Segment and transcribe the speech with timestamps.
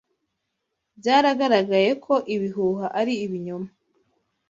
[0.99, 3.69] Byaragaragaye ko ibihuha ari ibinyoma